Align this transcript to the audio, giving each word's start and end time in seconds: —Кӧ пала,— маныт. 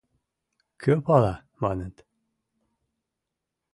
—Кӧ 0.81 0.93
пала,— 1.05 1.35
маныт. 1.61 1.95